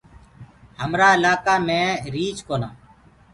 [0.79, 2.69] همرآ اِلآئيڪآ مينٚ ريٚڇ ڪونآ۔